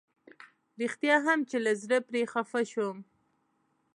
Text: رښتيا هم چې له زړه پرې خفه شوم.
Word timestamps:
رښتيا 0.81 1.15
هم 1.27 1.39
چې 1.49 1.57
له 1.65 1.71
زړه 1.81 1.97
پرې 2.07 2.21
خفه 2.31 2.61
شوم. 2.71 2.97